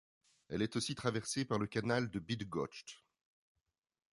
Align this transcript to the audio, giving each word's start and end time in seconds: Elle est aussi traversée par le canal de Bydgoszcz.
Elle 0.49 0.63
est 0.63 0.75
aussi 0.77 0.95
traversée 0.95 1.45
par 1.45 1.59
le 1.59 1.67
canal 1.67 2.09
de 2.09 2.17
Bydgoszcz. 2.17 3.03